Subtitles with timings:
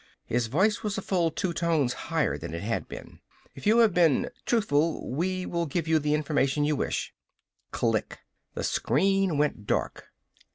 [0.25, 3.19] His voice was a full two tones higher than it had been.
[3.53, 7.13] "If you have been truthful we will give you the information you wish."
[7.69, 8.17] Click!
[8.55, 10.05] The screen went dark.